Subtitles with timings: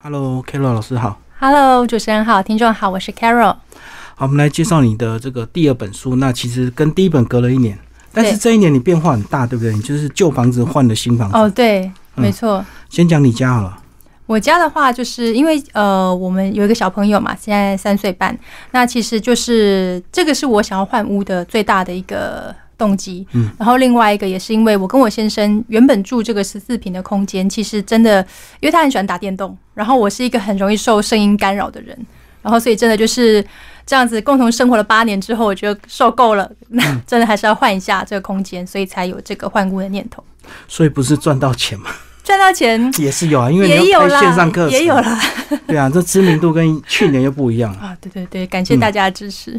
[0.00, 1.20] Hello，Carol 老师好。
[1.40, 3.56] Hello，主持人好，听众好，我是 Carol。
[4.14, 6.14] 好，我们来介绍你的这个第二本书。
[6.14, 7.76] 那其实跟第一本隔了一年，
[8.12, 9.74] 但是这一年你变化很大，对不对？
[9.74, 11.36] 你就是旧房子换了新房子。
[11.36, 11.80] 哦，对，
[12.14, 12.64] 嗯没错。
[12.88, 13.76] 先讲你家好了。
[14.26, 18.38] 我家的话，就是因为呃，我们有一个小朋友嘛，现在三岁半，
[18.70, 23.26] 那其实就是这个是我想要换屋的最大的一个动机。
[23.32, 28.22] 嗯，然后另外一个也是因为我跟我先生原本住这个十四平的空间，其实真的，
[28.60, 31.98] 因为他很喜欢打电动，然后我是一个很容易受声音干扰的人，
[32.40, 33.44] 然后所以真的就是
[33.84, 40.22] 这样子共同生活了八年之后，我觉得受够了，那真的还是要换一下这个空间，所以才有这个换屋的念头。
[40.66, 41.90] 所以不是赚到钱嘛，
[42.28, 45.18] 赚到钱也是有啊，因为也有啦，线上课程，也有啦。
[45.66, 47.78] 对啊，这知名度跟去年又不一样了。
[47.78, 49.58] 啊， 对对对，感谢大家的支持。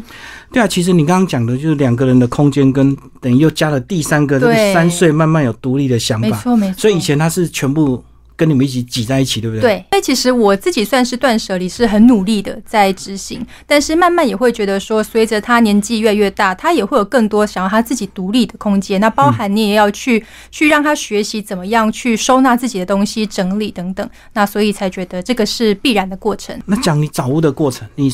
[0.52, 6.28] 对啊，其实你刚刚讲的就是两个人的空间，跟等于又加了第三个，就是三岁慢慢有独立的想法。
[6.28, 6.78] 没错没错。
[6.78, 8.04] 所以以前他是全部
[8.40, 9.60] 跟你们一起挤在一起，对不对？。
[9.60, 18.98] 对，所以其实我自己算是断舍离，是很努力的在执行，但是慢慢也会觉得说，随着他年纪越来越大，他也会有更多想要他自己独立的空间。
[18.98, 24.08] 那包含你也要去、去让他学习怎么样去收纳自己的东西、整理等等。
[24.32, 26.58] 那所以才觉得这个是必然的过程。
[26.64, 28.10] 那讲你找屋的过程，你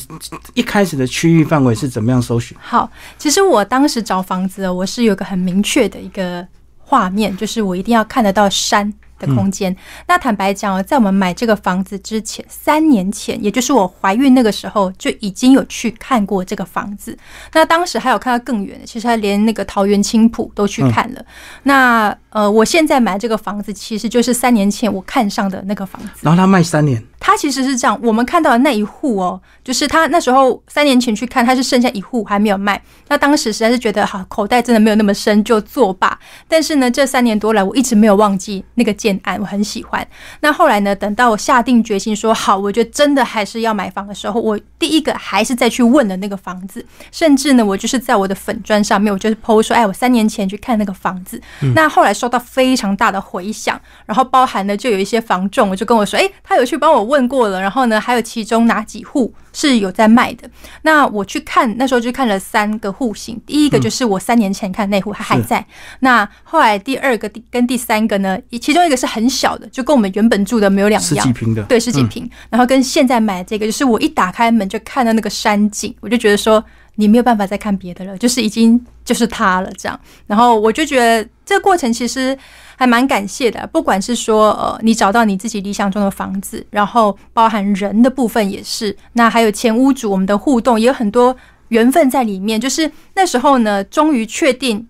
[0.55, 2.57] 一开始的区域范围是怎么样搜寻？
[2.59, 6.45] 好，其实我当时找房子哦，我是有个很明确的一个
[6.79, 8.93] 画面，就是我一定要看得到山。
[9.19, 9.75] 的空间。
[10.07, 17.17] 那坦白讲哦，在我们买这个房子之前，三年前，也就是我怀孕那个时候，就已经有去看过这个房子。
[17.53, 21.25] 那当时还有看到更远的，其实还连那个桃园青浦都去看了。
[21.63, 26.19] 那呃，我现在买这个房子，其实就是三年前我看上的那个房子。
[26.21, 32.79] 然后他卖三年，他其实是这样，我们看到的那一户哦，就是他那时候三年前去看，他是剩下一户还没有卖。
[33.07, 36.15] 那当时实在是觉得好，口袋真的没有那么深，就作罢。
[36.47, 40.07] 但是呢，这三年多来，我一直没有忘记那个建案，我很喜欢。
[40.41, 51.41] 那后来呢，等到我下定决心说好，我觉得真的还是要买房的时候，我第一个还是再去问的那个房子，甚至呢，我就是在我的粉砖上面，我就是 PO 说，哎，我三年前去看那个房子。
[51.73, 60.49] 那后来收到非常大的回响，然后包含呢就有一些房仲，我就跟我说，哎，他有去帮我问过了，然后呢，还有其中哪几户是有在卖的。
[60.81, 65.65] 那我去看，那时候就看了三个户型，第一个就是我三年前看那户，它还在。
[65.99, 71.33] 那后来第二个第跟第三个呢，其中一个是很小的，就跟我们原本住的没有两样十几。
[71.33, 72.29] 平的，对，十几平。
[72.49, 76.63] 然后跟现在买的这个，就是我一打开门就看到那个山景，我就觉得说
[76.97, 79.99] 你没有办法再看别的了，就是已经就是他了这样。
[80.27, 82.37] 然后我就觉得这个过程其实
[82.75, 91.35] 还蛮感谢的，不管是说呃你找到你自己理想中的房子，然后包含人的部分也是，那还有前屋主我们的互动也有很多
[91.69, 92.59] 缘分在里面。
[92.59, 94.87] 就是那时候呢，终于确定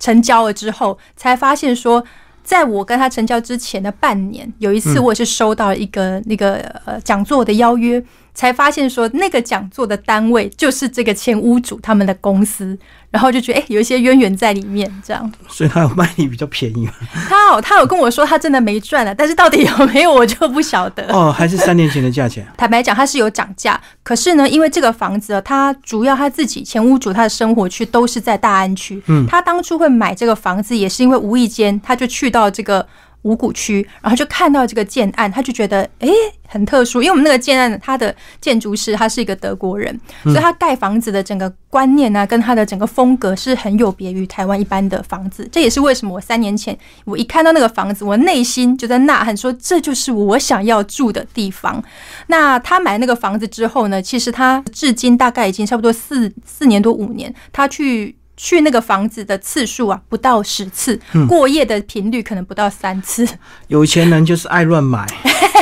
[0.00, 2.04] 成交了之后，才发现说。
[2.48, 6.54] 在我跟他成交之前的半年，有一次我也是收到了一个那个
[6.86, 8.02] 呃讲座的邀约，
[8.38, 12.78] 才发现说那个讲座的单位就是这个前屋主他们的公司，
[13.10, 14.88] 然后就觉得哎、有一些渊源在里面。
[15.04, 16.92] 这样，所以他有卖你比较便宜吗。
[17.28, 21.12] 他有他有跟我说他真的没赚了，但是到底有没有我就不晓得。
[21.12, 22.46] 哦，还是三年前的价钱。
[22.56, 32.86] 坦白讲，他是有涨价，可是呢，因为这个房子啊，它主要他自己前屋主他的生活区都是在大安区，嗯他当初会买这个房子，也是因为无意间他就去到这个
[33.22, 36.10] 五股区，然后就看到这个建案，他就觉得诶
[36.46, 45.46] 很特殊，因为我们那个建案它的建筑师他是一个德国人，所以他盖房子的整个观念啊，跟他的整个风格是很有别于台湾一般的房子。
[45.52, 51.82] 这也是为什么我三年前我一看到那个房子，我内心就在呐喊说，这就是我想要住的地方。
[52.28, 58.14] 那他买那个房子之后呢，其实他至今大概已经差不多四四年多五年，他去。
[58.38, 63.28] 去那个房子的次数啊，不到十次，过夜的频率可能不到三次。
[63.66, 65.04] 有钱人就是爱乱买，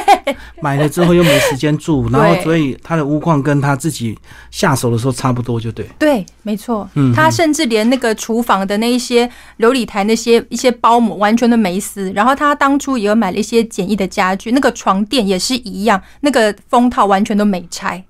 [0.60, 4.16] 买了之后又没时间住，然后所以他的屋况跟他自己
[4.50, 5.88] 下手的时候差不多，就对。
[5.98, 9.26] 对，没错，嗯他甚至连那个厨房的那一些
[9.58, 18.04] 琉璃台那些一些包膜完全都没撕，然后他当初也有买了一些简易的家具，那个床垫也是一样，那个封套完全都没拆。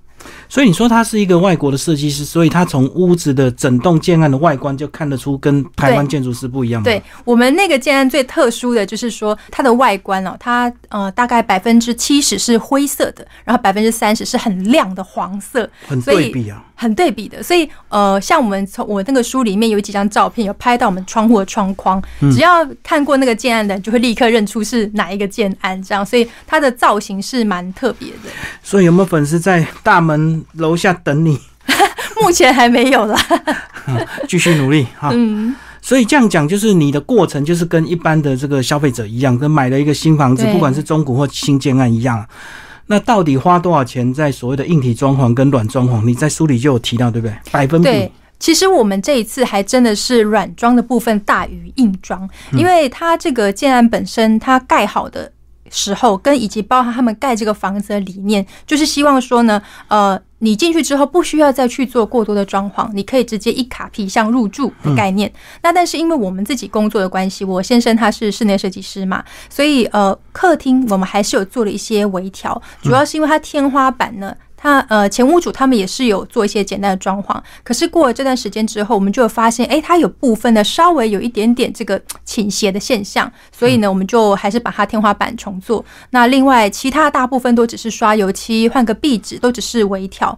[0.48, 6.84] 所以你说他是一个外国的设计师，所以他从屋子的整栋建案的外观就看得出跟台湾建筑师不一样吗？
[6.84, 16.62] 对我们那个建案最特殊的就是说，它的外观哦，它呃大概百分之七十是灰色的，然后百分之三十是很亮的黄色，很对比啊。
[16.78, 17.42] 很对比的。
[17.42, 28.28] 所以呃，像我们从我那个书里面有几张照片，有拍到我们窗户的窗框，只要看过那个建案的人，就会立刻认出是哪一个建案，这样，所以它的造型是蛮特别的。
[28.62, 31.38] 所以有没有粉丝在大门楼下等你？
[32.22, 33.18] 目前还没有啦，
[34.28, 35.10] 继续努力哈。
[35.12, 42.26] 嗯，所以这样讲，就是你的过程就是跟一般的这个消费者一样，跟买了一个新房子，不管是中古或新建案一样。
[42.86, 46.04] 那到底花多少钱在所谓的硬体装潢跟软装潢？
[46.04, 47.36] 你在书里就有提到，对不对？
[47.50, 48.12] 百分比对。
[48.38, 55.32] 其实我们这一次还真的是软装的部分大于硬装，因为它这个建案本身它盖好的
[55.70, 65.32] 时候，跟以及包含他们盖这个房子的理念，就是希望说呢，呃，你进去之后不需要再去做过多的装潢，你可以直接一卡皮箱入住的概念。
[65.62, 74.36] 那但是因为我们自己工作的关系，我先生他是室内设计师嘛，所以呃，客厅我们还是有做了一些微调，主要是因为它天花板呢。
[74.66, 85.84] 那呃，前屋主他们也是有做一些简单的装潢，可是过了这段时间之后，我们就发现，哎，它有部分的稍微有一点点这个倾斜的现象，所以呢，我们就还是把它天花板重做。
[86.10, 90.36] 那另外其他大部分都只是刷油漆、换个壁纸，都只是微调。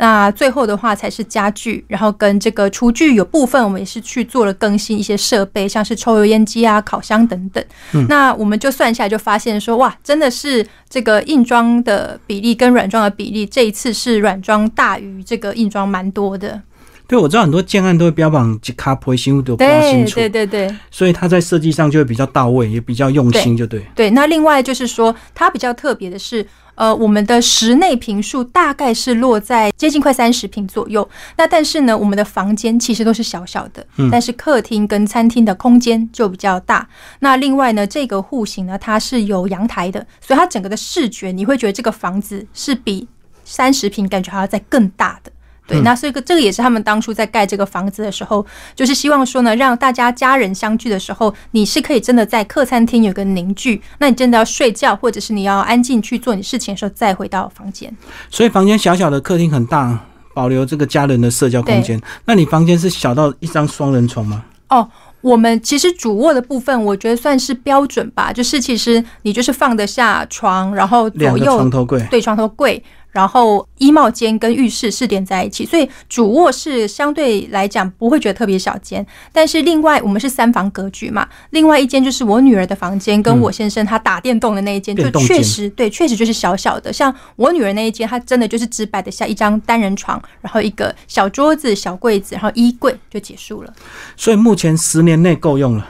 [0.00, 7.62] 那最后的话才是家具，然后跟这个厨具有部分我们也是去做了更新一些设备，像是抽油烟机啊、烤箱等等。
[7.92, 16.62] 嗯那我们就算下来就发现说，哇，真的是这个硬装的比例跟软装的比例，这一次是软装大于这个硬装蛮多的。
[17.06, 23.84] 对，我知道很多建案都会标榜几卡坡新物都比较清楚，对对对，所以它在设计上就会比较到位，也比较用心，就对。
[23.94, 26.46] 对，那另外就是说，它比较特别的是。
[26.80, 31.06] 呃，我们的室内平数大概是落在接近快三十平左右。
[31.36, 36.88] 那但是呢，我们的房间其实都是小小的，但是客厅跟餐厅的空间就比较大。
[37.18, 43.06] 那另外呢，这个户型呢，它是有阳台的，所以它整个的视觉你会觉得这个房子是比
[43.44, 45.30] 三十平感觉还要再更大的。
[45.70, 48.44] 对，那所以个这个也是他们当初在盖这个房子的时候，
[48.74, 53.80] 就是希望说呢，让大家家人相聚的时候，你是可以真的在客餐厅有个凝聚。
[53.98, 57.94] 那你真的要睡觉，或者是你要安静去做你事情的时候，再回到房间。
[58.28, 59.98] 所以房间小小的，客厅很大，
[60.34, 62.00] 保留这个家人的社交空间。
[62.24, 64.44] 那你房间是小到一张双人床吗？
[64.68, 64.88] 哦，
[65.20, 72.82] 我们其实主卧的部分，我觉得算是标准吧，就是其实你就是放得下床，然后左右床头柜，对，床头柜。
[73.10, 79.04] 然后衣帽间跟浴室是连在一起，所以主卧室相对来讲不会觉得特别小间。
[79.32, 86.92] 但是另外我们是三房格局嘛，另外一间就是我女儿的房间，跟我先生他打电动的那一间，就确实对，确实就是小小的。
[86.92, 93.72] 像我女儿那一间，它真的就是只摆得下一张单人床，然后一个小桌子、小柜子，然后衣柜就结束了。
[94.16, 95.88] 所以目前十年内够用了。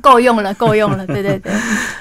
[0.00, 1.52] 够用了，够用了， 对对对。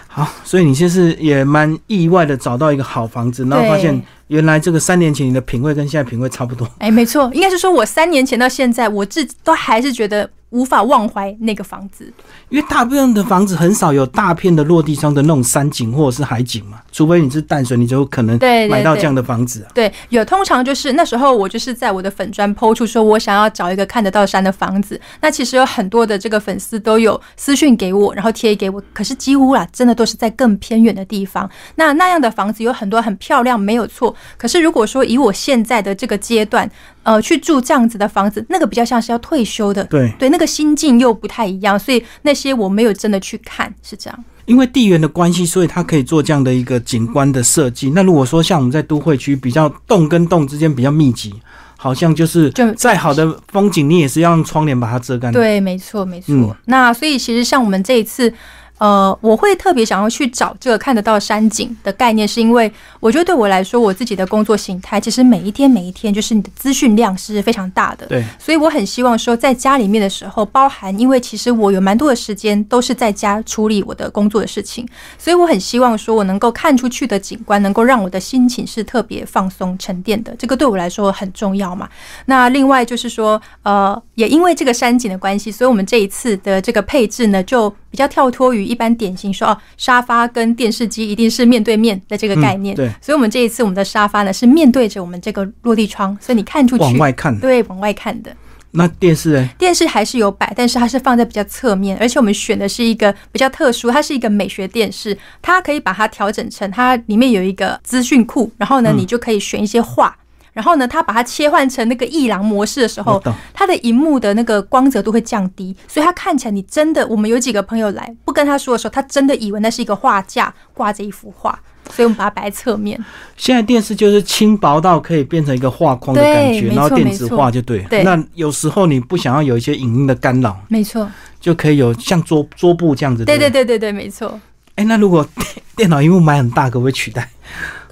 [0.08, 6.68] 好，所以你就是也蛮意外的找到一个好房子，然后发现原来这个三年前你的品味跟现在品味差不多。
[6.80, 10.30] 哎，没错，应该是说我三年前到现在，我自都还是觉得。
[10.50, 12.12] 无法忘怀那个房子，
[12.50, 18.40] 因为大部分的房子很少有大片的落地窗的那种山景或者是海景嘛，除非你是淡水，你就可能
[18.70, 19.68] 买到这样的房子啊。
[19.74, 25.00] 对，有通常就是那时候我就是在我的粉砖抛出说，我想要找一个看得到山的房子。
[25.22, 31.50] 那其实有很多的这个粉丝都有私讯给我，然后贴给我，可是几乎啦，真的都是在更偏远的地方。
[31.76, 34.16] 那那样的房子有很多很漂亮，没有错。
[34.38, 36.70] 可是如果说以我现在的这个阶段，
[37.08, 44.26] 呃，去住这样子的房子，那个比较像是要退休的，对对，那个心境又不太一样，所以那些我没有真的去看，是这样。
[44.44, 47.92] 因为地缘的关系，所以它可以做这样的一个景观的设计。
[47.92, 51.34] 那如果说像我们在都会区，比较栋跟栋之间比较密集，
[51.78, 55.32] 好像就是再好的风景，你也是要用窗帘把它遮干。
[55.32, 56.58] 对，没错，没错。
[56.66, 58.34] 那所以其实像我们这一次。
[58.78, 68.06] 呃，我会特别想要去找这个看得到山景的概念，是因为我觉得对我来说，我自己的工作形态其实每一天每一天就是你的资讯量是非常大的。
[68.08, 81.90] 对，所以我很希望说，在家里面的时候，包含因为其实我有蛮多的时间都是在家处理我的工作的事情，所以我很希望说我能够看出去的景观能够让我的心情是特别放松沉淀的，这个对我来说很重要嘛。
[82.26, 88.66] 那另外就是说，呃，也因为这个山景的关系，所以我们这一次的这个配置呢，就比较跳脱于。
[88.66, 92.76] 一般典型说哦，沙发跟电视机一定是面对面的这个概念。
[92.76, 98.36] 对，所以我们这一次我们的沙发呢是面对着我们这个落地窗，所以你看出去往外看，对，往外看的。
[98.72, 99.50] 那电视呢？
[99.58, 110.16] 电视还是有摆，但是它是放在比较侧面，而且我们选的是一个比较特殊，它是一个美学电视，它可以把它调整成它里面有一个资讯库，然后呢，你就可以选一些画。
[110.58, 113.22] 然后呢，他把它切换成那个一廊模式的时候，
[113.54, 121.52] 它的荧幕的那个光泽度会降低，所以它看起来你真的，我们有几个朋友来不跟他说的时候，他真的以为那是一个画架挂着一幅画，
[121.92, 123.00] 所以我们把它摆在侧面。
[123.36, 127.84] 现在电视就是轻薄到可以变成一个画框的感觉，然后电子化就对。
[127.84, 128.04] 对。
[128.04, 131.08] 那有时候你不想要有一些影音的干扰，没错，
[131.40, 133.24] 就可以有像桌桌布这样子。
[133.24, 134.40] 对对对对对，没错。
[134.74, 135.24] 哎，那如果
[135.78, 137.30] 电脑荧幕买很大，可不可以取代？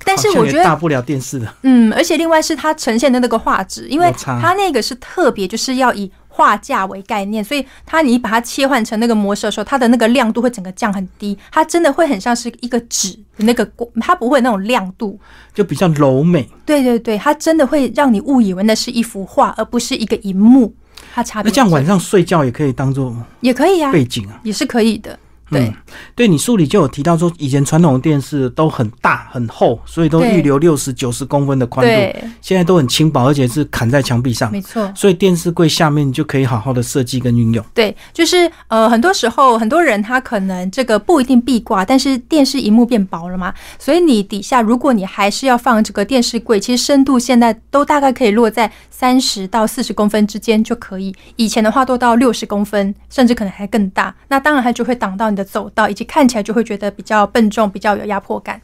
[0.06, 15.20] 但是我觉得大不了电视的，嗯，而且另外是它呈现的那个画质，因为它那个是特别就是要以画架为概念，所以它你把它切换成那个模式的时候，它的那个亮度会整个降很低，它真的会很像是一个纸的那个光，它不会那种亮度，
[15.54, 16.48] 就比较柔美。
[16.66, 20.74] 对对对，它真的会让你误以为那是一幅画，而不是一个荧幕。
[21.14, 21.50] 它差别。
[21.50, 25.18] 那这样晚上睡觉也可以当做也可以啊，背景啊，也是可以的。
[25.50, 25.74] 对，
[26.16, 32.20] 对你书里就有提到说，以前传统的电视都很大很厚，所以都预留六十九十公分的宽度。
[32.42, 34.52] 现在都很轻薄，而且是砍在墙壁上。
[34.52, 37.64] 没错，所以电视柜下面就可以好好的设计跟运用。
[37.74, 51.16] 对，就是呃，很多时候很多人他可能这个不一定壁挂，但是电视荧幕变薄了嘛，所以你底下如果你还是要放这个电视柜，其实深度现在都大概可以落在三十到四十公分之间就可以。
[51.36, 54.14] 以前的话都到六十公分，甚至可能还更大。
[54.28, 58.62] 那当然它就会挡到你的走道，以及看起来就会觉得比较笨重，比较有压迫感。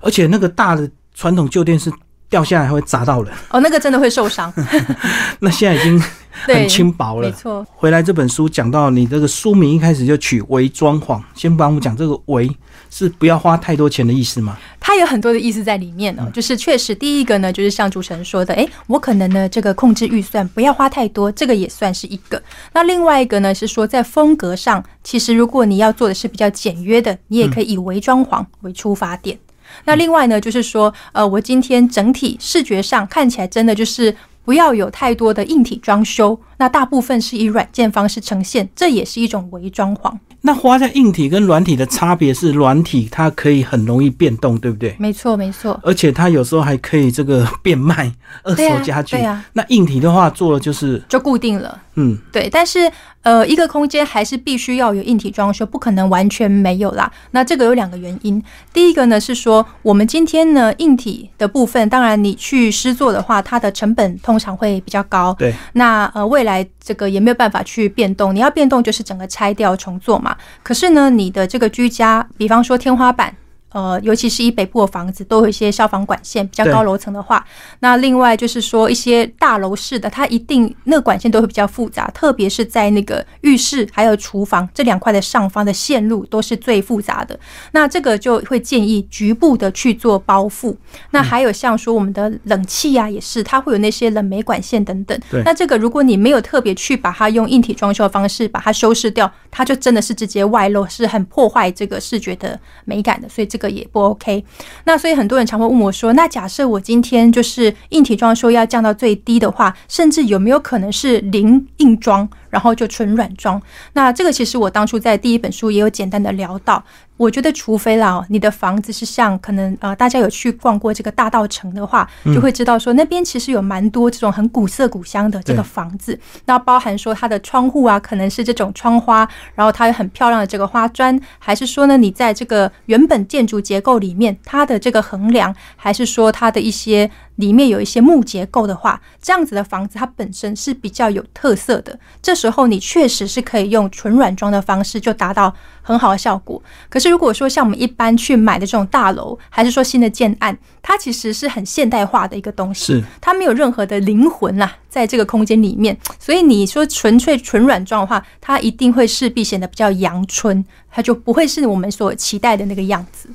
[0.00, 1.90] 而且那个大的传统旧电视
[2.30, 4.50] 掉下来还会砸到人哦，那个真的会受伤。
[5.40, 6.00] 那现在已经
[6.46, 7.28] 很轻薄了。
[7.28, 7.66] 没错。
[7.74, 12.48] 回来这本书讲到你这个书名一开始就取“微装潢”，先帮我们讲这个“为”
[12.88, 14.56] 是不要花太多钱的意思吗？
[14.78, 22.40] 它有很多的意思在里面哦，就是确实第一个呢，就是像主持人说的，哎，我可能呢这个控制预算不要花太多，这个也算是一个。
[22.72, 29.38] 那另外一个呢是说在风格上，其实如果你要做的是比较简约的，你也可以以微装潢为出发点。
[29.84, 40.16] 那另外呢就是说，呃，我今天整体视觉上看起来真的就是不要有太多的硬体装修，那大部分是以软件方式呈现，这也是一种伪装潢。
[40.42, 44.96] 那花在硬体跟软体的差别是，软体它可以很容易变动，对不对？
[44.98, 45.78] 没错，没错。
[45.82, 49.16] 而且它有时候还可以这个变卖二手家具。
[49.16, 49.44] 对啊。
[49.52, 51.78] 那硬体的话，做了就是就固定了。
[51.96, 52.48] 嗯，对。
[52.48, 52.90] 但是
[53.22, 57.10] 呃，一个空间还是必须要有硬体装修，不可能完全没有啦。
[57.32, 58.42] 那这个有两个原因。
[58.72, 65.34] 第一个呢是说，我们今天呢硬体的部分，当然你去施作的话，它的成本通常会比较高。
[65.38, 65.54] 对。
[65.74, 68.34] 那呃，未来这个也没有办法去变动。
[68.34, 70.29] 你要变动，就是整个拆掉重做嘛。
[70.62, 73.34] 可是呢，你的这个居家，比方说天花板。
[73.72, 77.44] 呃，尤其是以北部的房子，都有一些消防管线，比较高楼层的话，
[77.80, 87.38] 那另外就是说一些大楼式的，它一定那个管线都会比较复杂，特别是在那个浴室还有厨房这两块的上方的线路都是最复杂的。
[87.72, 90.74] 那这个就会建议局部的去做包覆。
[91.12, 95.16] 那还有像说我们的冷气啊，也是它会有那些冷媒管线等等。
[95.44, 103.28] 那这个如果你没有特别去把它用硬体装修的方式把它修饰掉，它就真的是直接外露，是很破坏这个视觉的美感的。
[103.28, 104.44] 所以这个也不 OK，
[104.82, 113.60] 那所以很多人常会问我说：“那假设我今天就是硬体装修要降到最低的话，甚至有没有可能是零硬装，然后就纯软装？”
[113.94, 116.84] 那这个其实我当初在第一本书也有简单的聊到。
[117.16, 126.18] 我觉得，除非啦，你的房子是像可能呃，大家有去逛过这个大道城的话，就会知道说那边其实有蛮多这种很古色古香的这个房子。
[126.46, 137.10] 那包含说它的窗户啊，可能是这种窗花，然后它有很漂亮的这个花砖，还是说呢，你在这个原本建筑结构里面，它的这个横梁，还是说它的一些。
[137.40, 141.98] 里面有一些木结构的话，这样子的房子它本身是比较有特色的。
[142.22, 146.62] 这时候你确实是可以用纯软装的方式就达到很好的效果。
[146.88, 155.96] 可是如果说像我们一般去买的这种大楼，还是说新的建案，它其实是很现代化的一个东西，是它没有任何的灵魂啦，在这个空间里面。
[156.18, 163.28] 所以你说纯粹纯软装的话，它一定会势必显得比较阳春，它就不会是我们所期待的那个样子。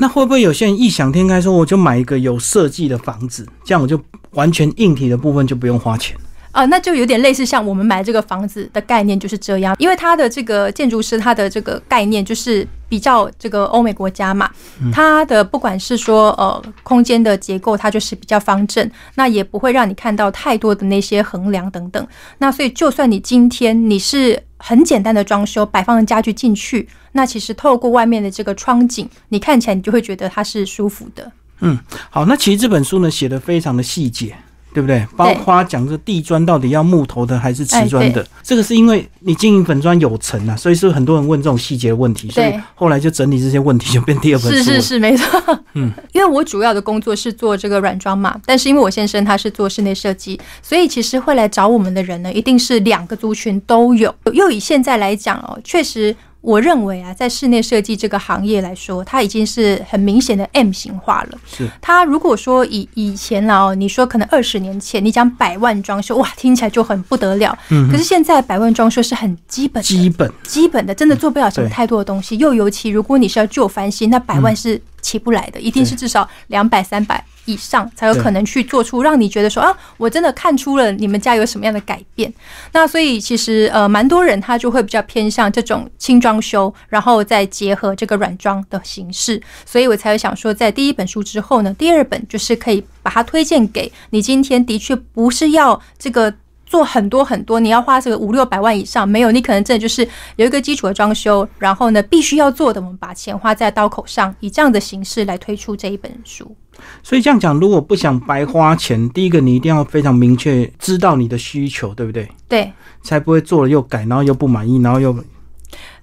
[0.00, 6.16] 那会不会有些人异想天开说，我就买一个有设计的房子，这样我就完全硬体的部分就不用花钱？
[6.52, 14.50] 啊，那就有点类似像我们买这个房子的概念就是这样，因为它的这个建筑师他的这个概念就是比较这个欧美国家嘛，
[14.92, 22.06] 它的不管是说呃空间的结构，它就是比较方正，那也不会让你看到太多的那些横梁等等。
[22.38, 26.88] 那所以就算你今天你是很简单的装修，摆放家具进去。
[27.12, 31.30] 那其实透过外面的这个窗景，你看起来你就会觉得它是舒服的。
[31.60, 31.78] 嗯，
[32.10, 34.36] 好，那其实这本书呢写的非常的细节，
[34.72, 35.06] 对不对？
[35.16, 44.58] 包括讲这地砖到底要木头的还是瓷砖的，这个是因为你经营粉砖有成啊，所以是很多人问这种细节问题，所以后来就整理这些问题，就变第二本书。
[44.58, 45.58] 是是是，没错。
[45.74, 54.14] 嗯，因为我主要的工作是做这个软装嘛，但是因为我先生他是做室内设计，所以其实会来找我们的人呢，一定是两个族群都有。
[54.32, 56.14] 又以现在来讲哦，确实。
[56.40, 61.38] 我认为啊，在室内设计这个行业来说，它已经是很明显的 M 型化了。
[61.46, 67.56] 是它如果说以以前哦，你说可能二十年前你讲百万装修，哇，听起来就很不得了。
[67.70, 67.90] 嗯。
[67.90, 72.38] 可是现在百万装修是很基本、基本、基本的，真的做不了什么太多的东西。
[72.38, 82.32] 又尤其如果你是要旧翻新，那百万是起不来的，一定是至少两百、三百以上才有可能去做出让你觉得说啊，我真的看出了你们家有什么样的改变。
[82.72, 89.40] 那所以其实呃，蛮多人他就会比较偏向这种轻装修，然后再结合这个软装的形式。
[89.64, 94.20] 所以我才会想说，在第一本书之后呢，第二本就是可以把它推荐给你。
[94.20, 96.34] 今天的确不是要这个。
[96.70, 106.56] 做很多很多，你要花这个五六百万以上，没有，你可能真的就是有一个基础的装修，然后呢，必须要做的，我们把钱花在刀口上，以这样的形式来推出这一本书。
[107.02, 112.28] 所以这样讲，如果不想白花钱，第一个你一定要非常明确知道你的需求，对不对？
[112.48, 112.72] 对，
[113.02, 115.12] 才不会做了又改，然后又不满意，然后又。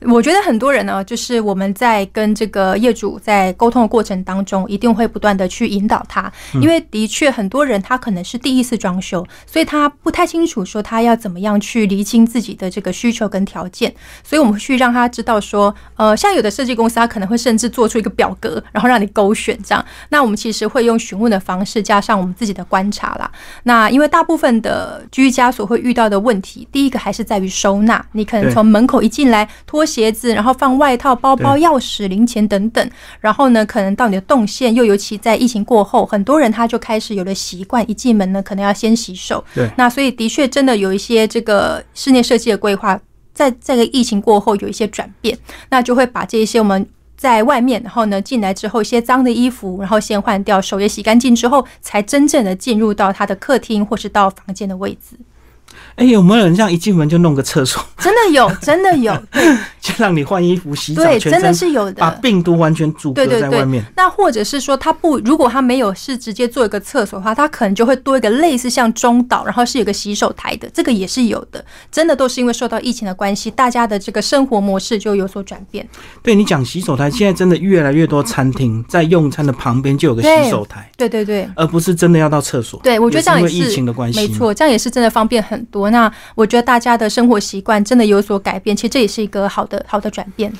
[0.01, 13.91] 我觉得很多人呢，就是我们在跟这个业主在沟通的过程当中，一定会不断的去引导他，因为的确很多人他可能是第一次装修，所以他不太清楚说他要怎么样去厘清自己的这个需求跟条件，
[14.23, 19.83] 所以我们去让他知道说，呃，像有的设计公司他可能会甚至做出一个表格，然后让你勾选这样。
[20.09, 23.31] 那我们其实会用询问的方式，加上我们自己的观察啦。
[23.63, 29.86] 那因为大部分的居家所会遇到的问题，第一个还是在于收纳，你可能从门口一进来脱。
[29.87, 32.91] 鞋子，然后放外套、包包、钥匙、零钱等等，
[33.21, 39.43] 然后呢，可能到你的动线，又尤其在疫情过后，很多人他就开始有了习惯，一进门呢，可能要先洗手。
[39.55, 42.99] 对，那所以的确真的有一些这个室内设计的规划，
[43.33, 45.37] 在这个疫情过后有一些转变，
[45.69, 55.17] 那就会把这些我们在外面，然后呢进来之后一些脏的衣服，然后先换掉，手也洗干净之后，才真正的进入到他的客厅或是到房间的位置。
[55.95, 57.83] 哎，有没有人这样一进门就弄个厕所？
[57.99, 59.13] 真的有，真的有，
[59.81, 63.83] 就让你换衣服、洗澡，对，真的是有的，把病毒完全阻隔在外面。
[63.95, 71.63] 那或者是说，他不，如果他没有是直接做一个厕所的话，他可能就会多一个类似像中岛，然后是有个洗手台的，这个也是有的。
[71.91, 75.87] 真的都是因为受到疫情的关系，大家的这个生活模式就有所转变。
[76.21, 82.79] 对你讲洗手台，现在真的越来越多餐厅在用餐的旁边就有个洗手台，对对对，而不是真的要到厕所。
[82.83, 85.89] 对，我觉得这样也是疫情的关系，没错，这样也是真的方便很多。
[85.89, 90.51] 那我觉得大家的生活习惯真的有所改变，其实这也是一个好的好的转变。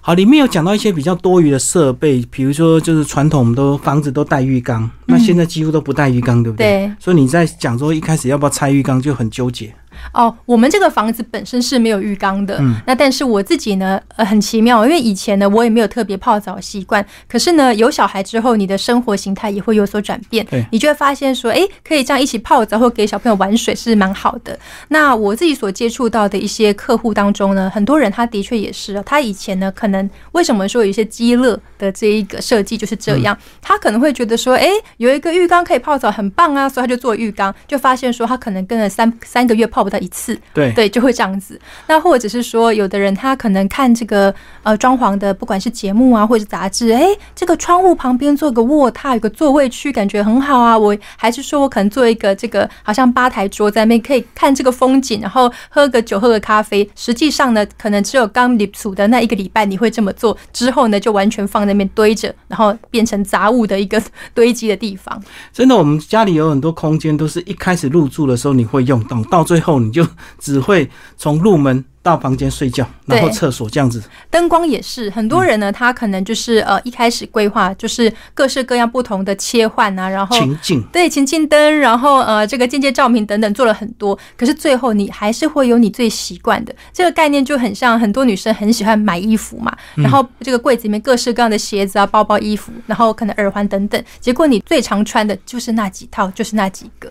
[0.00, 6.86] 好，里面有讲到一些比较多余的设备，比如说就是传统我们都房子都带浴缸，那现在几乎都不带浴缸，对不对？
[6.86, 6.92] 对。
[7.00, 9.74] 所以你在讲说一开始要不要拆浴缸就很纠结。
[10.12, 24.58] 哦，我们这个房子本身是没有浴缸的，嗯，那但是我自己呢，呃，很奇妙，因为以前呢，我也没有特别泡澡习惯，可是呢，有小孩之后，你的生活形态也会有所转变，对，你就会发现说，哎，可以这样一起泡澡或给小朋友玩水是蛮好的。
[24.88, 40.36] 那我自己所接触到的一些客户当中呢，很多人他的确也是，他以前呢，可能为什么说有一些积乐的这一个设计就是这样，他可能会觉得说，哎，有一个浴缸可以泡澡很棒啊，所以他就做浴缸，就发现说他可能跟了三三个月泡不到一次。
[40.52, 41.60] 对对，就会这样子。
[41.86, 50.76] 那或者是说，有的人他可能看这个呃装潢的，不管是节目啊，或者是杂志，哎，这个窗户旁边做个卧榻，有个座位区，感觉很好啊。
[50.76, 56.88] 我还是说我可能做一个这个，好像吧台桌在那边可以看这个风景，然后喝个酒，喝个咖啡。
[56.96, 64.02] 实际上呢，可能只有刚立储的那一个礼拜你会这么做，之后呢就完全放在那边堆着，然后变成杂物的一个
[64.32, 65.22] 堆积的地方。
[65.52, 70.02] 真的，我们家里有很多空间，都是一开始入住的时候你会用到，到最后你就
[70.38, 70.54] 只。
[70.54, 71.84] 只会从入门。
[72.04, 74.02] 到房间睡觉，然后厕所这样子。
[74.28, 97.10] 灯光也是很多人呢，他可能就是呃一开始规划就是各式各样不同的切换啊，然后情境对情境灯，然后呃这个间接照明等等做了很多，可是最后你还是会有你最习惯的这个概念，就很像很多女生很喜欢买衣服嘛，然后这个柜子里面各式各样的鞋子啊、包包、衣服，然后可能耳环等等，结果你最常穿的就是那几套，就是那几个。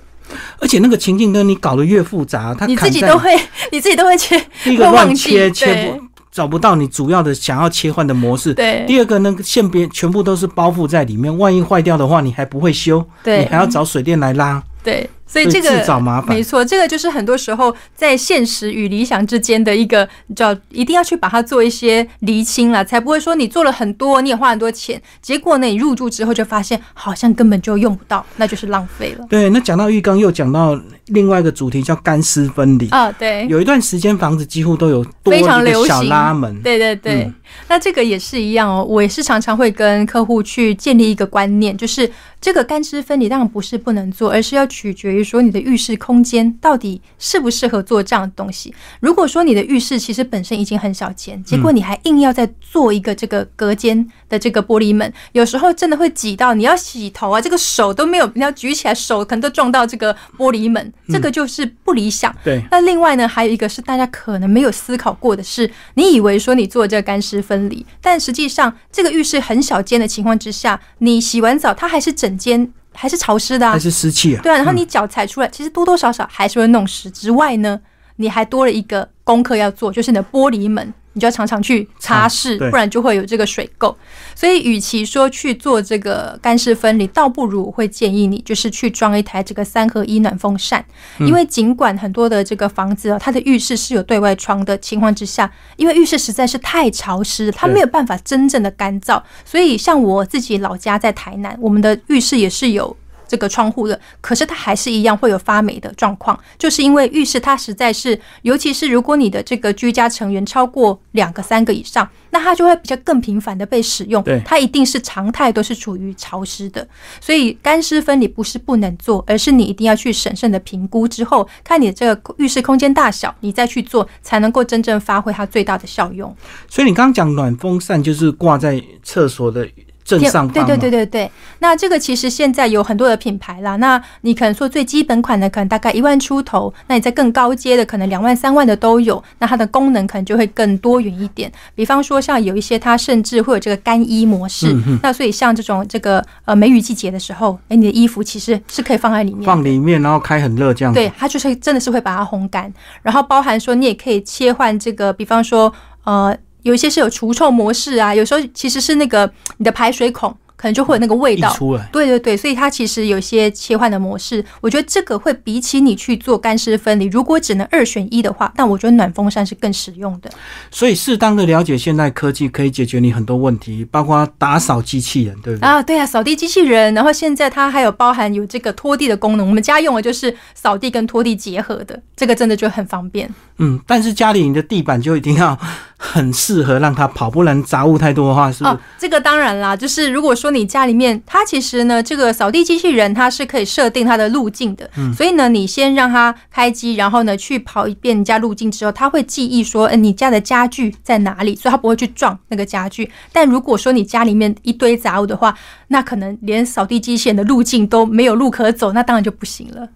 [0.60, 3.30] 而且那个情境灯你搞得越复杂，它你自己都会，
[3.72, 8.54] 你自己都会切，第 一个乱切切不找不到你主要的想要切换的模式。
[8.54, 14.62] 对，第二个那个线边全部都是包覆在里面，万一坏掉的话，你还不会修，对，你还要找水电来拉。
[14.84, 15.10] 对。
[15.34, 29.26] 所以这个找麻烦，没错，这个就是很多时候在现实与理想之间的一个叫，一定要去把它做一些厘清了，才不会说你做了很多，你也花很多钱，结果呢，你入住之后就发现好像根本就用不到，那就是浪费了。
[29.28, 33.12] 对，那讲到浴缸，又讲到另外一个主题叫干湿分离啊。
[33.13, 37.32] 对，有一段时间房子几乎都有非常流行拉门，对对对。
[37.68, 48.74] 那这个也是一样哦，我也是常常会跟客户去建立一个观念，就是这个干湿分离当然不是不能做，而是要取决于说你的浴室空间到底适不适合做这样的东西。
[49.00, 62.34] 如果说你的浴室其实本身已经很小间，结果你还硬要再做一个这个隔间的这个玻璃门，有时候真的会挤到你要洗头啊，这个手都没有，你要举起来手可能都撞到这个玻璃门，这个就是不理想。
[62.44, 62.62] 对。
[62.72, 67.42] 那另外呢，还有一个是大家可能没有思考过的是，你以为说你做这个干湿。
[67.43, 67.86] 分离。
[68.01, 74.41] 但实际上，这个浴室很小间的情况之下，你洗完澡，它还是整间还是潮湿的，还是湿气啊？
[74.41, 77.12] 对啊，然后你脚踩出来，其实多多少少还是会弄湿。
[77.12, 77.79] 之外呢，
[78.15, 80.93] 你还多了一个功课要做，就是你的玻璃门。
[81.13, 83.95] 你就要常常去擦拭，不然就会有这个水垢。
[84.36, 90.84] 所以，与其说去做这个干湿分离，倒不如我会建议你就是去装一台这个三合一暖风扇。
[91.19, 99.21] 因为尽管很多的这个房子啊，它的浴室是有对外窗的情况之下，因为浴室实在是太潮湿，它没有办法真正的干燥。
[99.45, 102.95] 所以，像我自己老家在台南，我们的浴室也是有。
[103.34, 114.22] 这个窗户的，可是它还是一样会有发霉的状况，就是因为浴室它实在是，尤其是如果你的这个居家成员超过两个、三个以上，那它就会比较更频繁的被使用。
[114.22, 116.88] 对，它一定是常态都是处于潮湿的，
[117.19, 126.32] 所以干湿分离不是不能做，而是你一定要去审慎的评估之后，看你的这个浴室空间大小，你再去做，才能够真正发挥它最大的效用。
[126.69, 129.67] 所以你刚刚讲暖风扇就是挂在厕所的。
[130.04, 131.32] 正上方，对对对对对。
[131.60, 133.76] 那这个其实现在有很多的品牌啦。
[133.78, 139.24] 那你可能说最基本款的可能大概一万出头，那你在更高阶的可能两万三万的都有。
[139.39, 141.52] 那它的功能可能就会更多元一点。
[141.74, 144.76] 比方说像有一些它甚至会有这个干衣模式。
[145.02, 150.94] 那所以像这种这个呃梅雨季节的时候，哎，你的衣服其实是可以放在里面，放里面然后开很热这样。
[150.94, 152.72] 对，它就是真的是会把它烘干。
[153.02, 156.36] 然后包含说你也可以切换这个，比方说呃。
[156.63, 160.36] 有一些是有除臭模式啊，有时候其实是那个你的排水孔。
[160.56, 170.32] 可能就会有那个味道出来，对对对，所以它其实有些切换的模式，我觉得这个会比起你去做干湿分离，如果只能二选一的话，但我觉得暖风扇是更实用的。
[170.71, 175.67] 所以适当的了解现代科技可以解决你很多问题，包括打扫机器人，对不对？
[175.67, 183.30] 啊，对啊，扫地机器人，然后现在它还有包含有这个拖地的功能，我们家用的就是扫地跟拖地结合的，这个真的就很方便。
[183.58, 185.60] 嗯，但是家里你的地板就一定要
[186.06, 188.78] 很适合让它跑，不然杂物太多的话，是不是？
[188.98, 190.54] 这个当然啦，就是如果说。
[190.54, 203.10] 你家里面，它其实呢，这个扫地机器人它是可以设定它的路径的，嗯所以呢，你先让它开机，然后呢去跑一遍你家路径之后，它会记忆说，哎，你家的家具在哪里，所以它不会去撞那个家具。
[203.32, 209.89] 但如果说你家里面一堆杂物的话，那可能连扫地机器人的路径都没有路可走，那当然就不行了。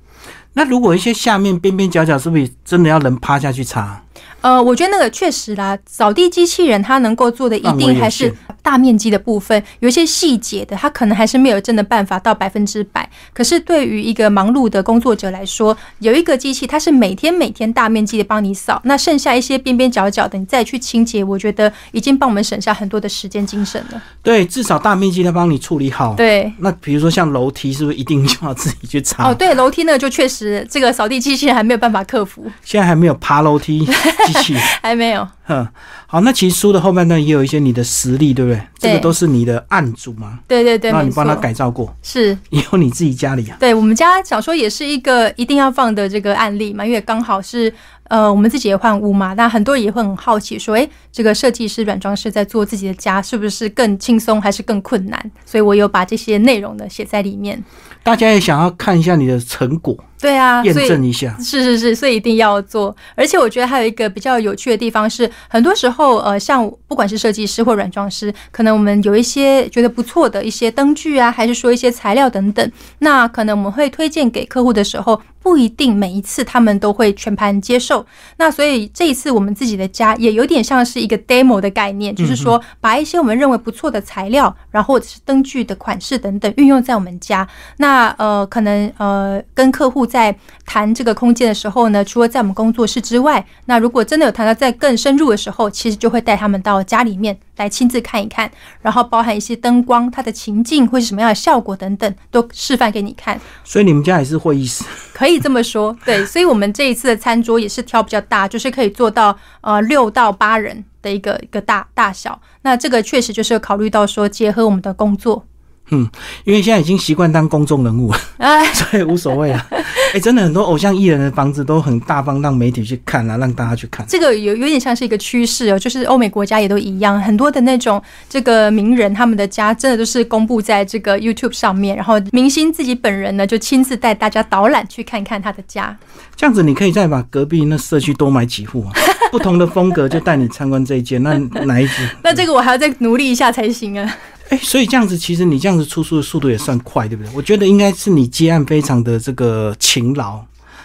[0.57, 4.01] 那如果一些下面边边角角，是不是真的要人趴下去擦？
[4.41, 8.33] 呃，我觉得那个确实啦，扫地机器人它能够做的一定还是
[8.67, 13.09] 大面积的部分，有一些细节的，它可能还是没有真的办法到百分之百。
[13.33, 24.03] 可是对于一个忙碌的工作者来说，有一个机器，它是每天每天大面积的帮你扫，那剩下一些边边角角的，你再去清洁，我觉得已经帮我们省下很多的时间精神了。
[24.21, 26.13] 对，至少大面积的帮你处理好。
[26.15, 29.29] 对，那比如说像楼梯，是不是一定就要自己去擦？
[29.29, 32.45] 哦，对，楼梯那个就确实这个扫地机器人还没有办法克服。
[32.65, 33.85] 现在还没有爬楼梯
[34.25, 34.55] 机器。
[34.83, 35.25] 还没有。
[35.47, 35.67] 哼，
[36.05, 38.61] 好，那其实书的后半段也有一些你的实例，对不对？
[38.77, 40.39] 这个都是你的案主吗？
[40.47, 43.57] 对对对，那你帮他改造过，是也有你自己家里啊？
[43.59, 47.73] 对我们家小说也是一个一定要放的这个案例嘛，因为刚好是
[48.09, 55.31] 呃，我们自己也换屋嘛，那很多人也会很好奇说，哎，这个设计师软装师在做自己的家，是不是更轻松还是更困难？
[55.45, 57.63] 所以我有把这些内容呢写在里面。
[58.03, 62.95] 大家也想要看一下你的成果，对啊，验证一下，是是是，所以一定要做。
[63.15, 75.21] 而且我觉得还有一个比较有趣的地方是，很多时候，呃，像不管是设计师或软装师，可能我们有一些觉得不错的一些灯具啊，还是说一些材料等等，那可能我们会推荐给客户的时候。
[75.47, 78.05] 不一定每一次他们都会全盘接受，
[78.35, 87.47] 那所以这一次我们自己的家也有点像是一个 demo 的概念，就是说把一些我们认为不错的材料，然后或者是灯具的款式等等运用在我们家。
[87.77, 97.39] 那呃，可能呃跟客户在谈这个空间的时候呢，除了在我们工作室之外，那如果真的有谈到在更深入的时候，其实就会带他们到家里面。
[97.57, 98.51] 来亲自看一看，
[98.83, 103.41] 然后包含一些灯光、它的情境会是什么样的效果等等，都示范给你看。
[103.63, 105.95] 所以你们家也是会议室，可以这么说。
[106.05, 112.39] 对，所以我们这一次的餐桌也是挑比较大， 就是可以做到呃六到八人的一个一个大大小。
[112.61, 115.45] 那这个确实就是考虑到说结合我们的工作。
[115.89, 116.09] 嗯，
[116.43, 118.19] 因为现在已经习惯当公众人物了，
[118.75, 119.65] 所以无所谓了。
[120.13, 124.05] 哎，真的很多偶像艺人的房子都很大方，让媒体去看啊，让大家去看。
[124.07, 135.95] 这个有有点像是一个趋势哦，就是欧美国家也都一样，很多的那种这个名人他们的家，真的都是公布在这个 YouTube 上面，然后明星自己本人呢就亲自带大家导览去看看他的家。
[136.35, 138.93] 这样子，你可以再把隔壁那社区多买几户啊，
[139.31, 141.21] 不同的风格就带你参观这一间。
[141.21, 142.09] 那哪一间？
[142.23, 144.17] 那这个我还要再努力一下才行啊。
[144.49, 147.31] 哎，所以这样子，其实你这样子出书的速度也算快，对不对？
[147.35, 150.39] 我觉得应该是你接案非常的这个勤劳，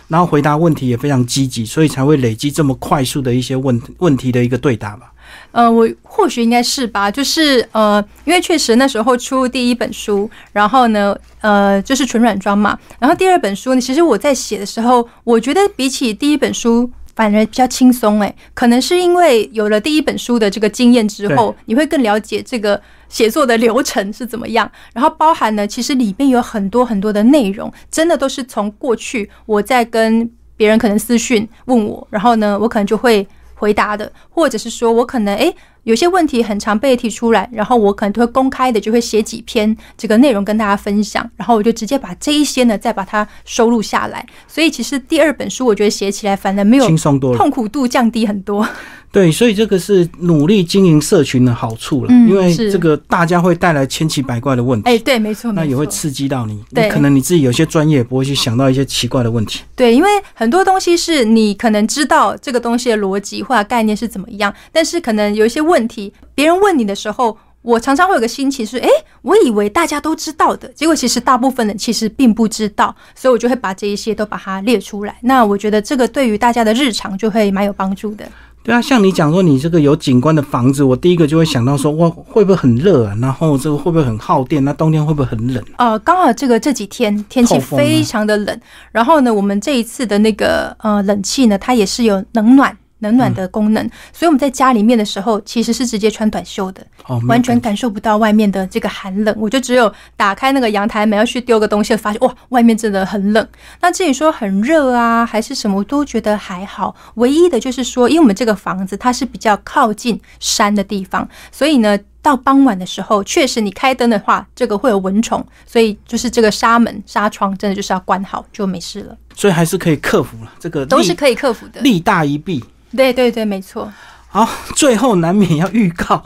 [0.09, 5.13] 然后回答问题也非常积极，所以才会累积这么快速的一些问问题的一个对答吧。
[5.53, 12.79] 呃，我或许应该是吧，就是呃，因为确实那时候出第一本书，然后呢，呃，就是纯软装嘛。
[12.99, 24.71] 然后第二本书呢，其实我在写的时候，我觉得比起第一本书反而比较轻松哎，可能是因为有了第一本书的这个经验之后，你会更了解这个写作的流程是怎么样。
[24.93, 33.27] 然后包含呢，其实里面有很多很多的内容，真的都是从过去我在跟别人可能私讯问我，然后呢，我可能就会。
[33.63, 44.27] 回答的，或者是说我可能诶有些问题很常被提出来，然后我可能都会公开的就会写几篇这个内容跟大家分享，然后我就直接把这一些呢再把它收录下来。
[44.49, 48.69] 所以其实第二本书我觉得写起来反而没有轻松多，痛苦度降低很多。
[49.13, 54.89] 对，所以这个是努力经营社群的好处了，因为这个大家会带来千奇百怪的问题。
[54.89, 56.65] 哎，对，没错，那也会刺激到你。
[56.75, 59.61] 对，可能你自己有些专业不会去想到一些奇怪的问题。
[59.77, 68.89] 对，因为很多东西是你可能知道这个东西的逻辑或者概念是怎么样，但是可能有一些问题，别人问你的时候，我常常会有个心情是：哎，
[69.21, 75.19] 我以为大家都知道的，结果其实大部分人其实并不知道，所以我就会把这一些都把它列出来。
[75.21, 78.27] 那我觉得这个对于大家的日常就会蛮有帮助的。
[78.65, 83.17] 对啊，像你讲说你这个有景观的房子，我第一个就会想到说，哇，会不会很热啊？
[83.21, 84.65] 然后这个会不会很耗电？
[84.65, 85.63] 那冬天会不会很冷？
[85.79, 88.61] 呃，刚好这个这几天天气非常的冷，
[88.93, 92.77] 然后呢，我们这一次的那个呃冷气呢，它也是有冷暖。
[93.03, 96.87] 冷暖的功能，所以我们在家里面的时候其实是直接穿短袖的，
[97.29, 99.37] 完全感受不到外面的这个寒冷。
[99.39, 103.47] 我就只有打开那个阳台门要去丢个东西，发现哇，外面真的很冷。
[103.81, 106.95] 那至于说很热啊，还是什么，我都觉得还好。
[107.17, 119.17] 唯一的就是说，因为我们这个房子它是比较靠近山的地方，所以呢，到傍晚的时候，确实你开灯的话，这个会有蚊虫，所以就是这个纱门、纱窗真的就是要关好，就没事了。
[119.35, 122.63] 所以还是可以克服了，这个都是可以克服的，利大于弊。
[122.97, 123.93] 对对对，没错。
[124.29, 126.25] 好，最后难免要预告。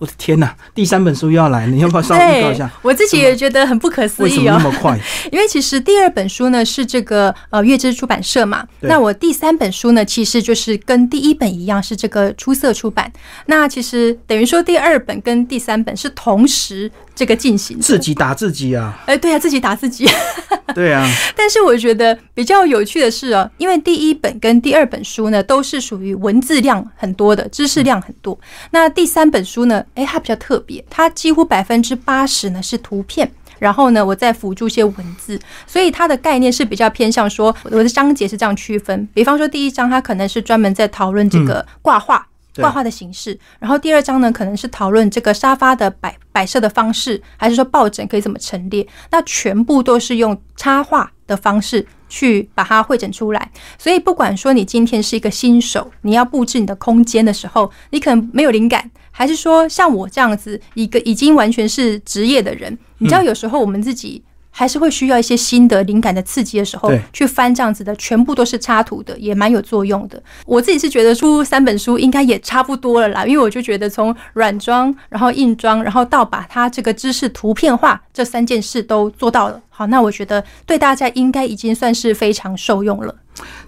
[0.00, 2.70] 我的天哪，第三本书又要来，你要不要稍微预告一下？
[2.80, 4.98] 我自己也觉得很不可思议哦，那么快？
[5.30, 13.12] 因为其实第二本书呢是这个呃月之出版社嘛，那我第三本书呢其实就是跟第一本一样是这个出色出版。
[13.44, 16.90] 那其实等于说第二本跟第三本是同时。
[17.12, 18.98] 这个进行自己打自己啊！
[19.04, 20.08] 哎，对啊，自己打自己。
[20.74, 21.06] 对啊。
[21.36, 28.38] 但是我觉得比较有趣的是哦，因为第一本跟第二本书呢，都是属于文字量很多的，知识量很多。
[28.70, 39.08] 那第三本书呢，哎，它比较特别，它几乎百分之八十呢是图片，然后呢，我再辅助一些文字，所以它的概念是比较偏向说，我的章节是这样区分。
[39.14, 42.26] 比方说，第一章它可能是专门在讨论这个挂画。
[42.56, 48.86] 挂画的形式，然后第二章呢，可能是讨论这个沙发的摆摆设的方式，还是说抱枕可以怎么陈列？
[49.10, 53.50] 那全部都是用插画的方式去把它绘整出来。
[53.78, 64.22] 所以不管说你今天是一个新手，你要布置你的空间的时候，你可能没有灵感，还是说像我这样子一个已经完全是职业的人，你知道有时候我们自己。
[64.50, 70.22] 还是会需要一些新的灵感的刺激的时候，去翻这样子的，全部都是插图的，也蛮有作用的。
[70.44, 79.60] 我自己是觉得出三本书应该也差不多了啦，因为我就觉得从软装，然后硬装，然后到把它这个知识图片化这三件事都做到了。
[79.68, 83.14] 好，那我觉得对大家应该已经算是非常受用了。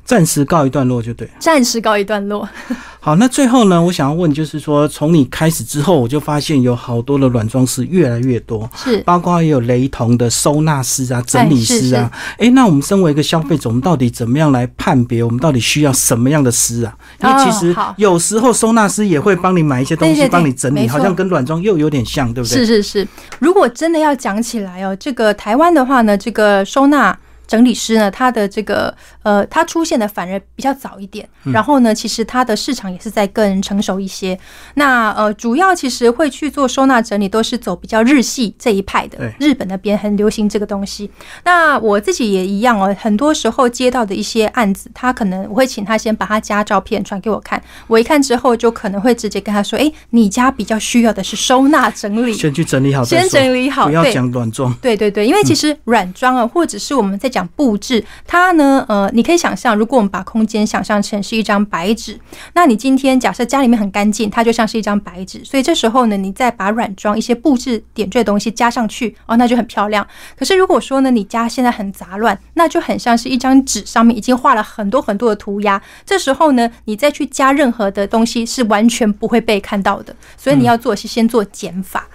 [0.05, 2.49] 暂时告一段落就对，暂时告一段落。
[3.05, 12.09] 好，那最后呢，我想要问，就是说，从你开始之后，我就发现有好多的软装师越来越多，是，包括也有雷同的收纳师啊、整理师啊。
[12.39, 15.21] 哎，那我们身为一个消费者，我们到底怎么样来判别？
[15.25, 16.95] 我们到底需要什么样的师啊？
[17.21, 22.59] 因为其实有时候收纳师也会帮你买一些东西，帮你整理，好像跟软装又有点像，对不对？
[22.59, 23.09] 是是是。
[23.41, 27.19] 如果真的要讲起来哦，这个台湾的话呢，这个收纳。
[27.53, 31.29] 整理师呢，他的这个呃，他出现的反而比较早一点。
[31.53, 34.38] 然后呢，其实他的市场也是在更成熟一些。
[34.77, 39.31] 那呃，主要其实会去做收纳整理，都是走比较日系这一派的。
[39.38, 41.11] 日本那边很流行这个东西。
[41.45, 57.42] 那我自己也一样哦，很多时候接到的一些案子，他可能我会请他先把他家照片传给我看，我一看之后就可能会直接跟他说：“哎，你家比较需要的是收纳整理，先去整理好，先整理好，不要讲软装。”对对对，因为其实软装啊，或者是我们在讲。
[57.49, 58.85] 布置它呢？
[58.89, 62.19] 呃，你可以想象，如果我们把空间想象成是一张白纸，
[62.55, 65.45] 那你今天假设家里面很干净，它就像是一张白纸。
[65.45, 70.07] 所以这时候呢，你再把软装一些布置点缀的东西加上去，哦，那就很漂亮。
[70.39, 75.81] 可是如果说呢，你家现在很杂乱，那就很像是一张纸上面已经画了很多很多的涂鸦。
[76.05, 80.15] 这时候呢，你再去加任何的东西是完全不会被看到的。
[80.37, 82.07] 所以你要做是先做减法。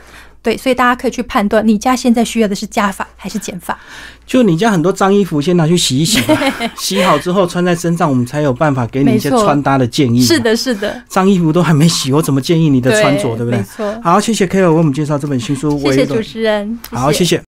[0.47, 3.77] 对，所以大家可以去判断，你家现在需要的是加法还是减法。
[4.25, 6.21] 就你家很多脏衣服，先拿去洗一洗，
[6.79, 10.21] 洗好之后穿在身上，我们才有办法给你一些穿搭的建议。
[10.21, 13.57] 是的，是的，脏衣服都还没洗，我怎么建议你的穿着，对不对？
[13.57, 14.01] 没错。
[14.01, 15.77] 好，谢谢 K 尔为我们介绍这本新书。
[15.79, 16.79] 谢谢主持人。
[16.91, 17.43] 好，谢谢。